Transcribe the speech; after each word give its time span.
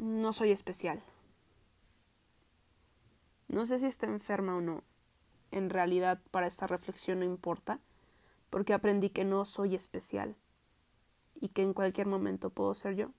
no 0.00 0.32
soy 0.32 0.50
especial. 0.50 1.02
No 3.48 3.66
sé 3.66 3.78
si 3.78 3.86
está 3.86 4.06
enferma 4.06 4.56
o 4.56 4.60
no. 4.62 4.82
En 5.50 5.68
realidad, 5.68 6.20
para 6.30 6.46
esta 6.46 6.66
reflexión 6.66 7.18
no 7.18 7.26
importa, 7.26 7.80
porque 8.48 8.72
aprendí 8.72 9.10
que 9.10 9.24
no 9.24 9.44
soy 9.44 9.74
especial 9.74 10.36
y 11.34 11.48
que 11.50 11.62
en 11.62 11.74
cualquier 11.74 12.06
momento 12.06 12.48
puedo 12.48 12.74
ser 12.74 12.94
yo, 12.94 13.10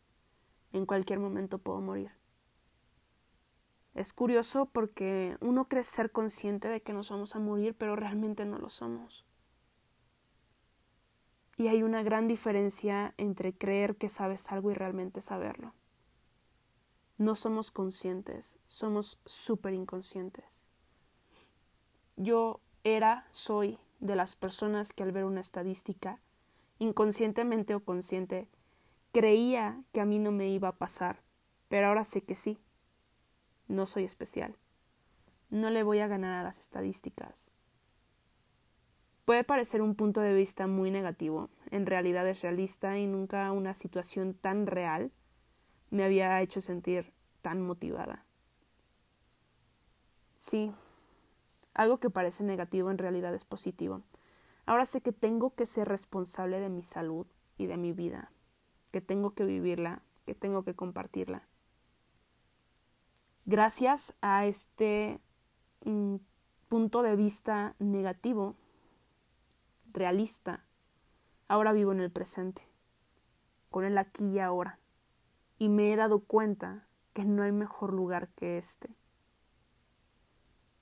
en 0.74 0.88
cualquier 0.88 1.20
momento 1.20 1.60
puedo 1.60 1.82
morir. 1.82 2.12
Es 3.94 4.12
curioso 4.12 4.66
porque 4.66 5.38
uno 5.40 5.68
cree 5.68 5.84
ser 5.84 6.12
consciente 6.12 6.68
de 6.68 6.82
que 6.82 6.94
nos 6.94 7.10
vamos 7.10 7.36
a 7.36 7.40
morir, 7.40 7.76
pero 7.78 7.96
realmente 7.96 8.46
no 8.46 8.58
lo 8.58 8.70
somos. 8.70 9.26
Y 11.58 11.68
hay 11.68 11.84
una 11.84 12.02
gran 12.02 12.28
diferencia 12.28 13.14
entre 13.18 13.54
creer 13.54 13.98
que 13.98 14.10
sabes 14.10 14.52
algo 14.52 14.72
y 14.72 14.74
realmente 14.74 15.22
saberlo. 15.22 15.76
No 17.22 17.36
somos 17.36 17.70
conscientes, 17.70 18.58
somos 18.66 19.20
súper 19.28 19.76
inconscientes. 19.76 20.66
Yo 22.18 22.62
era, 22.84 23.28
soy 23.30 23.78
de 24.00 24.16
las 24.16 24.36
personas 24.36 24.92
que 24.92 25.04
al 25.04 25.12
ver 25.12 25.26
una 25.26 25.42
estadística, 25.42 26.20
inconscientemente 26.80 27.76
o 27.76 27.86
consciente, 27.86 28.48
creía 29.12 29.84
que 29.94 30.02
a 30.02 30.06
mí 30.06 30.18
no 30.18 30.32
me 30.32 30.50
iba 30.50 30.70
a 30.70 30.78
pasar, 30.80 31.22
pero 31.68 31.90
ahora 31.90 32.06
sé 32.06 32.24
que 32.24 32.34
sí. 32.34 32.58
No 33.68 33.86
soy 33.86 34.04
especial. 34.04 34.56
No 35.52 35.70
le 35.70 35.84
voy 35.84 36.00
a 36.00 36.08
ganar 36.08 36.32
a 36.32 36.44
las 36.44 36.58
estadísticas. 36.58 37.54
Puede 39.26 39.44
parecer 39.44 39.84
un 39.84 39.94
punto 39.94 40.22
de 40.22 40.34
vista 40.34 40.66
muy 40.66 40.90
negativo, 40.90 41.50
en 41.70 41.86
realidad 41.86 42.28
es 42.28 42.42
realista 42.42 42.98
y 42.98 43.06
nunca 43.06 43.52
una 43.52 43.76
situación 43.76 44.34
tan 44.34 44.66
real 44.66 45.12
me 45.92 46.04
había 46.04 46.42
hecho 46.42 46.62
sentir 46.62 47.14
tan 47.42 47.62
motivada. 47.62 48.26
Sí, 50.38 50.74
algo 51.74 52.00
que 52.00 52.10
parece 52.10 52.44
negativo 52.44 52.90
en 52.90 52.98
realidad 52.98 53.36
es 53.36 53.44
positivo. 53.44 54.02
Ahora 54.66 54.86
sé 54.86 55.02
que 55.02 55.12
tengo 55.12 55.52
que 55.52 55.66
ser 55.66 55.88
responsable 55.88 56.60
de 56.60 56.70
mi 56.70 56.82
salud 56.82 57.28
y 57.58 57.68
de 57.68 57.78
mi 57.78 57.94
vida, 57.94 58.32
que 58.92 59.02
tengo 59.02 59.34
que 59.36 59.46
vivirla, 59.46 60.02
que 60.26 60.34
tengo 60.34 60.64
que 60.64 60.74
compartirla. 60.74 61.44
Gracias 63.46 64.14
a 64.22 64.46
este 64.46 65.20
mm, 65.84 66.18
punto 66.70 67.02
de 67.02 67.16
vista 67.16 67.76
negativo, 67.80 68.56
realista, 69.94 70.60
ahora 71.48 71.74
vivo 71.74 71.92
en 71.92 72.00
el 72.00 72.12
presente, 72.12 72.62
con 73.72 73.84
el 73.84 73.98
aquí 73.98 74.26
y 74.26 74.40
ahora, 74.40 74.80
y 75.62 75.70
me 75.70 75.94
he 75.94 75.96
dado 75.96 76.22
cuenta 76.22 76.88
que 77.14 77.24
no 77.24 77.44
hay 77.44 77.52
mejor 77.52 77.94
lugar 77.94 78.30
que 78.30 78.58
este. 78.58 78.90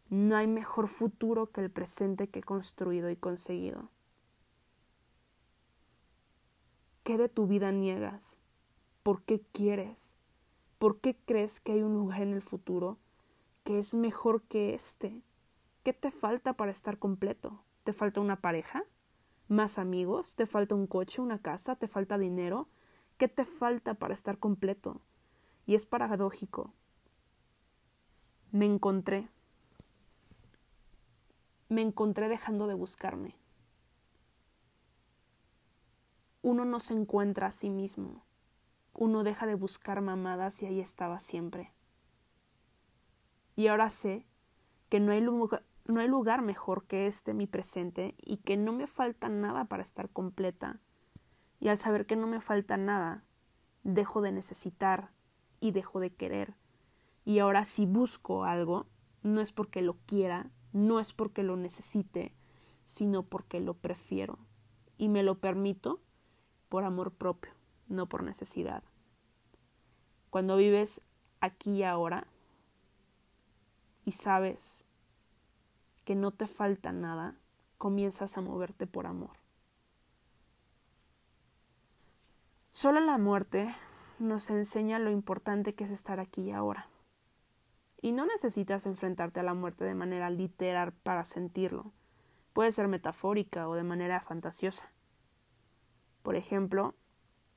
No 0.08 0.38
hay 0.38 0.48
mejor 0.48 0.88
futuro 0.88 1.52
que 1.52 1.60
el 1.60 1.70
presente 1.70 2.30
que 2.30 2.40
he 2.40 2.44
construido 2.44 3.10
y 3.10 3.18
conseguido. 3.18 3.90
¿Qué 7.04 7.18
de 7.18 7.28
tu 7.28 7.46
vida 7.46 7.74
niegas? 7.74 8.40
¿Por 9.04 9.22
qué 9.24 9.42
quieres? 9.52 10.16
¿Por 10.78 11.02
qué 11.02 11.18
crees 11.26 11.60
que 11.60 11.74
hay 11.74 11.82
un 11.82 11.96
lugar 11.96 12.22
en 12.22 12.32
el 12.32 12.42
futuro 12.42 13.00
que 13.66 13.80
es 13.80 13.94
mejor 13.94 14.44
que 14.44 14.76
este? 14.76 15.24
¿Qué 15.84 15.92
te 15.92 16.10
falta 16.10 16.54
para 16.54 16.72
estar 16.72 17.00
completo? 17.00 17.66
¿Te 17.84 17.92
falta 17.92 18.22
una 18.22 18.38
pareja? 18.38 18.86
¿Más 19.50 19.78
amigos? 19.78 20.38
¿Te 20.38 20.46
falta 20.46 20.74
un 20.74 20.88
coche, 20.88 21.22
una 21.22 21.42
casa? 21.42 21.76
¿Te 21.76 21.88
falta 21.88 22.18
dinero? 22.18 22.70
¿Qué 23.20 23.28
te 23.28 23.44
falta 23.44 23.96
para 23.96 24.14
estar 24.14 24.40
completo? 24.40 25.02
Y 25.66 25.76
es 25.76 25.86
paradójico. 25.86 26.74
Me 28.54 28.66
encontré. 28.66 29.28
Me 31.68 31.82
encontré 31.82 32.30
dejando 32.30 32.66
de 32.66 32.76
buscarme. 32.76 33.36
Uno 36.42 36.64
no 36.64 36.80
se 36.80 36.94
encuentra 36.94 37.48
a 37.48 37.52
sí 37.52 37.70
mismo. 37.70 38.24
Uno 38.94 39.26
deja 39.26 39.46
de 39.46 39.56
buscar 39.56 40.00
mamadas 40.00 40.64
y 40.64 40.68
ahí 40.68 40.80
estaba 40.80 41.20
siempre. 41.20 41.74
Y 43.58 43.68
ahora 43.68 43.90
sé 43.90 44.26
que 44.88 45.02
no 45.02 45.12
hay, 45.12 45.20
lugar, 45.20 45.66
no 45.84 46.00
hay 46.00 46.08
lugar 46.08 46.42
mejor 46.42 46.86
que 46.86 47.06
este 47.06 47.34
mi 47.34 47.48
presente 47.48 48.16
y 48.18 48.38
que 48.38 48.56
no 48.56 48.72
me 48.72 48.88
falta 48.88 49.28
nada 49.28 49.66
para 49.66 49.84
estar 49.84 50.10
completa. 50.10 50.80
Y 51.60 51.68
al 51.68 51.78
saber 51.78 52.06
que 52.06 52.16
no 52.16 52.28
me 52.28 52.42
falta 52.42 52.78
nada, 52.78 53.24
dejo 53.84 54.22
de 54.22 54.32
necesitar, 54.32 55.12
y 55.60 55.72
dejo 55.72 56.00
de 56.00 56.12
querer. 56.12 56.56
Y 57.26 57.40
ahora 57.40 57.66
si 57.66 57.86
busco 57.86 58.44
algo, 58.44 58.88
no 59.24 59.42
es 59.42 59.52
porque 59.52 59.82
lo 59.82 59.98
quiera, 60.06 60.50
no 60.72 61.00
es 61.00 61.14
porque 61.14 61.44
lo 61.44 61.58
necesite, 61.58 62.34
sino 62.86 63.24
porque 63.24 63.60
lo 63.60 63.76
prefiero. 63.76 64.40
Y 64.98 65.10
me 65.10 65.24
lo 65.24 65.40
permito 65.40 66.02
por 66.70 66.84
amor 66.84 67.12
propio, 67.14 67.52
no 67.88 68.08
por 68.08 68.24
necesidad. 68.24 68.84
Cuando 70.30 70.58
vives 70.58 71.02
aquí 71.42 71.78
y 71.78 71.84
ahora 71.84 72.28
y 74.06 74.12
sabes 74.12 74.84
que 76.06 76.16
no 76.16 76.32
te 76.32 76.48
falta 76.48 76.92
nada, 76.92 77.38
comienzas 77.78 78.38
a 78.38 78.42
moverte 78.42 78.88
por 78.88 79.06
amor. 79.06 79.38
Solo 82.80 83.02
la 83.02 83.18
muerte 83.18 83.76
nos 84.20 84.50
enseña 84.50 85.00
lo 85.00 85.12
importante 85.12 85.76
que 85.76 85.84
es 85.84 85.92
estar 85.92 86.22
aquí 86.22 86.44
y 86.44 86.52
ahora. 86.52 86.88
Y 88.02 88.14
no 88.14 88.26
necesitas 88.26 88.86
enfrentarte 88.86 89.42
a 89.42 89.44
la 89.44 89.54
muerte 89.54 89.84
de 89.84 89.96
manera 89.96 90.30
literal 90.30 90.94
para 90.94 91.26
sentirlo. 91.26 91.92
Puede 92.54 92.72
ser 92.72 92.88
metafórica 92.88 93.68
o 93.68 93.76
de 93.76 93.84
manera 93.84 94.22
fantasiosa. 94.22 94.94
Por 96.24 96.38
ejemplo, 96.38 96.96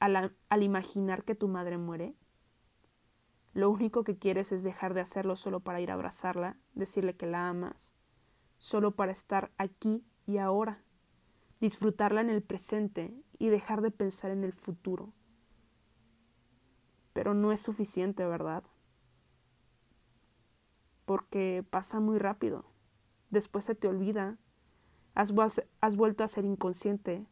al, 0.01 0.35
al, 0.49 0.63
imaginar 0.65 1.23
que 1.23 1.37
tu 1.37 1.47
madre 1.47 1.79
muere, 1.79 2.17
lo 3.55 3.71
único 3.71 4.03
que 4.03 4.19
quieres 4.19 4.51
es 4.51 4.65
dejar 4.65 4.93
de 4.93 5.03
hacerlo 5.03 5.37
solo 5.37 5.61
para 5.61 5.81
ir 5.81 5.93
a 5.93 5.95
abrazarla, 5.95 6.57
decirle 6.75 7.15
que 7.15 7.27
la 7.27 7.49
amas, 7.49 7.93
solo 8.59 8.97
para 8.97 9.13
estar 9.13 9.53
aquí 9.57 10.05
y 10.27 10.39
ahora, 10.39 10.83
disfrutarla 11.63 12.21
en 12.21 12.29
el 12.29 12.43
presente 12.43 13.15
y 13.39 13.49
dejar 13.49 13.81
de 13.81 13.91
pensar 13.91 14.31
en 14.31 14.45
el 14.45 14.53
futuro 14.53 15.15
pero 17.13 17.35
no 17.35 17.53
es 17.53 17.61
suficiente, 17.61 18.27
¿verdad? 18.27 18.65
Porque 21.05 21.65
pasa 21.69 22.01
muy 22.01 22.19
rápido. 22.19 22.65
Después 23.31 23.65
se 23.65 23.75
te 23.75 23.89
olvida. 23.89 24.39
Has, 25.15 25.33
vuelto 25.33 26.25
a 26.25 26.29
ser 26.29 26.45
inconsciente. 26.45 27.27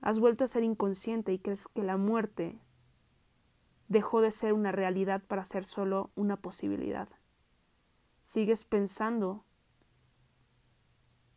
Has 0.00 0.18
vuelto 0.18 0.44
a 0.44 0.48
ser 0.48 0.62
inconsciente 0.62 1.32
y 1.32 1.38
crees 1.38 1.68
que 1.68 1.82
la 1.82 1.96
muerte 1.96 2.58
dejó 3.88 4.20
de 4.20 4.30
ser 4.30 4.52
una 4.54 4.72
realidad 4.72 5.22
para 5.26 5.44
ser 5.44 5.64
solo 5.64 6.10
una 6.14 6.36
posibilidad. 6.36 7.08
Sigues 8.24 8.64
pensando 8.64 9.44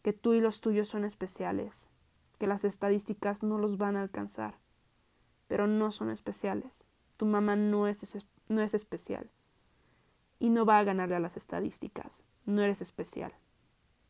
que 0.04 0.14
tú 0.14 0.34
y 0.34 0.42
los 0.42 0.62
tuyos 0.62 0.88
son 0.88 1.04
especiales, 1.04 1.90
que 2.38 2.46
las 2.46 2.64
estadísticas 2.64 3.42
no 3.42 3.58
los 3.58 3.78
van 3.78 3.98
a 3.98 4.02
alcanzar 4.04 4.62
pero 5.54 5.68
no 5.68 5.92
son 5.92 6.10
especiales. 6.10 6.86
Tu 7.18 7.28
mamá 7.28 7.56
no 7.56 7.88
es, 7.88 8.26
no 8.48 8.62
es 8.62 8.74
especial. 8.74 9.30
Y 10.40 10.50
no 10.50 10.66
va 10.66 10.80
a 10.80 10.84
ganarle 10.84 11.16
a 11.16 11.20
las 11.20 11.38
estadísticas. 11.38 12.24
No 12.46 12.64
eres 12.64 12.82
especial. 12.82 13.34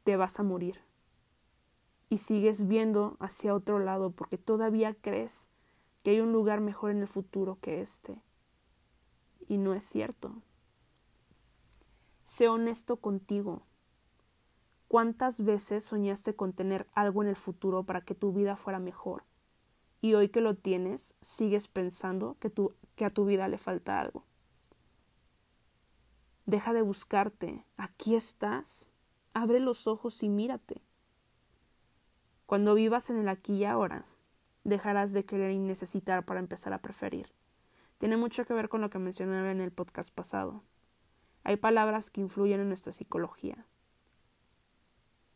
Te 0.06 0.16
vas 0.16 0.40
a 0.40 0.44
morir. 0.44 0.80
Y 2.10 2.20
sigues 2.20 2.68
viendo 2.68 3.18
hacia 3.20 3.56
otro 3.56 3.80
lado 3.80 4.12
porque 4.12 4.38
todavía 4.38 4.96
crees 4.96 5.50
que 6.02 6.12
hay 6.12 6.22
un 6.22 6.32
lugar 6.32 6.62
mejor 6.62 6.92
en 6.92 7.02
el 7.02 7.10
futuro 7.10 7.58
que 7.60 7.82
este. 7.82 8.22
Y 9.48 9.58
no 9.58 9.74
es 9.74 9.84
cierto. 9.84 10.42
Sé 12.24 12.48
honesto 12.48 12.98
contigo. 12.98 13.64
¿Cuántas 14.94 15.44
veces 15.44 15.84
soñaste 15.84 16.36
con 16.36 16.54
tener 16.54 16.86
algo 16.94 17.24
en 17.24 17.30
el 17.30 17.36
futuro 17.36 17.82
para 17.82 18.02
que 18.02 18.14
tu 18.14 18.32
vida 18.32 18.56
fuera 18.56 18.78
mejor? 18.78 19.24
y 20.02 20.14
hoy 20.14 20.30
que 20.30 20.40
lo 20.40 20.54
tienes, 20.54 21.16
sigues 21.24 21.68
pensando 21.68 22.38
que, 22.40 22.52
que 22.94 23.06
a 23.06 23.10
tu 23.10 23.26
vida 23.26 23.48
le 23.48 23.58
falta 23.58 24.00
algo. 24.00 24.24
Deja 26.46 26.74
de 26.74 26.84
buscarte, 26.84 27.66
aquí 27.76 28.14
estás, 28.14 28.88
abre 29.34 29.60
los 29.60 29.88
ojos 29.88 30.22
y 30.22 30.30
mírate. 30.30 30.84
Cuando 32.46 32.76
vivas 32.76 33.10
en 33.10 33.18
el 33.18 33.30
aquí 33.30 33.56
y 33.56 33.66
ahora, 33.66 34.06
dejarás 34.64 35.12
de 35.12 35.26
querer 35.26 35.50
y 35.50 35.58
necesitar 35.58 36.24
para 36.24 36.40
empezar 36.40 36.72
a 36.72 36.84
preferir. 36.84 37.32
Tiene 37.98 38.16
mucho 38.16 38.46
que 38.46 38.54
ver 38.54 38.70
con 38.70 38.82
lo 38.82 38.92
que 38.92 39.00
mencionaba 39.00 39.50
en 39.50 39.60
el 39.60 39.72
podcast 39.72 40.14
pasado. 40.14 40.62
Hay 41.44 41.56
palabras 41.56 42.12
que 42.12 42.22
influyen 42.22 42.60
en 42.60 42.68
nuestra 42.68 42.94
psicología. 42.94 43.66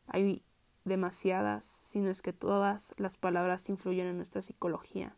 Hay 0.07 0.43
demasiadas, 0.85 1.65
sino 1.65 2.09
es 2.09 2.21
que 2.21 2.33
todas 2.33 2.93
las 2.97 3.17
palabras 3.17 3.69
influyen 3.69 4.07
en 4.07 4.17
nuestra 4.17 4.41
psicología. 4.41 5.15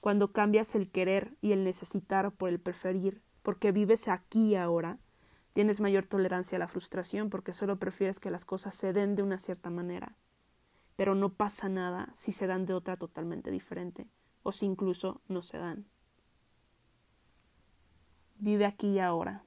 Cuando 0.00 0.32
cambias 0.32 0.74
el 0.74 0.90
querer 0.90 1.36
y 1.40 1.52
el 1.52 1.64
necesitar 1.64 2.32
por 2.32 2.48
el 2.48 2.58
preferir, 2.58 3.22
porque 3.42 3.72
vives 3.72 4.08
aquí 4.08 4.56
ahora, 4.56 4.98
tienes 5.52 5.80
mayor 5.80 6.06
tolerancia 6.06 6.56
a 6.56 6.58
la 6.58 6.68
frustración 6.68 7.30
porque 7.30 7.52
solo 7.52 7.78
prefieres 7.78 8.20
que 8.20 8.30
las 8.30 8.44
cosas 8.44 8.74
se 8.74 8.92
den 8.92 9.14
de 9.14 9.22
una 9.22 9.38
cierta 9.38 9.70
manera. 9.70 10.16
Pero 10.96 11.14
no 11.14 11.34
pasa 11.34 11.68
nada 11.68 12.12
si 12.14 12.32
se 12.32 12.46
dan 12.46 12.66
de 12.66 12.74
otra 12.74 12.96
totalmente 12.96 13.50
diferente, 13.50 14.06
o 14.42 14.52
si 14.52 14.66
incluso 14.66 15.20
no 15.28 15.42
se 15.42 15.58
dan. 15.58 15.86
Vive 18.38 18.64
aquí 18.64 18.88
y 18.88 18.98
ahora. 19.00 19.44